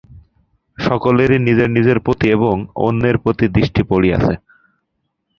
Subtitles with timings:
[0.77, 2.55] সকলেরই নিজের নিজের প্রতি এবং
[2.79, 4.33] অন্যের প্রতি দৃষ্টি পড়িয়াছে।